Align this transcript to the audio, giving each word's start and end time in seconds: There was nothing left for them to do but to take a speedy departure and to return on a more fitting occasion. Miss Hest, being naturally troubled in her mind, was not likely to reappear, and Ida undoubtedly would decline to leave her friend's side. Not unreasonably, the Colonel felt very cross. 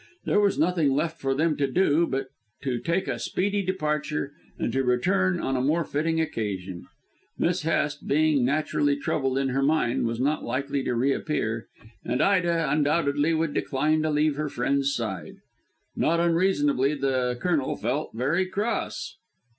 There 0.25 0.39
was 0.39 0.57
nothing 0.57 0.93
left 0.95 1.21
for 1.21 1.35
them 1.35 1.55
to 1.57 1.67
do 1.67 2.07
but 2.07 2.29
to 2.63 2.79
take 2.79 3.07
a 3.07 3.19
speedy 3.19 3.61
departure 3.61 4.33
and 4.57 4.73
to 4.73 4.81
return 4.81 5.39
on 5.39 5.55
a 5.55 5.61
more 5.61 5.83
fitting 5.83 6.19
occasion. 6.19 6.87
Miss 7.37 7.61
Hest, 7.61 8.07
being 8.07 8.43
naturally 8.43 8.95
troubled 8.95 9.37
in 9.37 9.49
her 9.49 9.61
mind, 9.61 10.07
was 10.07 10.19
not 10.19 10.43
likely 10.43 10.81
to 10.85 10.95
reappear, 10.95 11.67
and 12.03 12.19
Ida 12.19 12.67
undoubtedly 12.71 13.35
would 13.35 13.53
decline 13.53 14.01
to 14.01 14.09
leave 14.09 14.37
her 14.37 14.49
friend's 14.49 14.91
side. 14.91 15.35
Not 15.95 16.19
unreasonably, 16.19 16.95
the 16.95 17.37
Colonel 17.39 17.75
felt 17.75 18.09
very 18.15 18.47
cross. 18.47 19.17